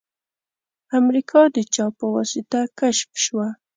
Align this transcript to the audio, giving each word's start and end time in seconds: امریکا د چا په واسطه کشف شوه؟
امریکا 0.99 1.41
د 1.55 1.57
چا 1.73 1.85
په 1.97 2.05
واسطه 2.15 2.59
کشف 2.79 3.09
شوه؟ 3.25 3.47